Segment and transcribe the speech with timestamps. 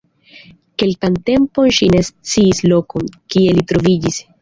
[0.83, 4.23] Kelkan tempon ŝi ne sciis lokon, kie li troviĝis.